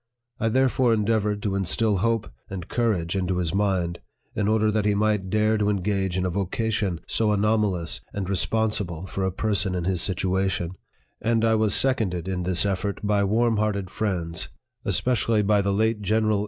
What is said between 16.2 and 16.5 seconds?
Vl PREFACE.